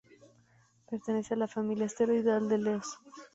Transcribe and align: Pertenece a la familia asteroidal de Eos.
Pertenece 0.89 1.35
a 1.35 1.37
la 1.37 1.47
familia 1.47 1.85
asteroidal 1.85 2.49
de 2.49 2.55
Eos. 2.55 2.97